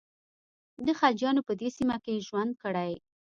د 0.85 0.87
خلجیانو 0.99 1.41
په 1.47 1.53
دې 1.59 1.69
سیمه 1.77 1.97
کې 2.03 2.23
ژوند 2.27 2.51
کړی. 2.63 2.91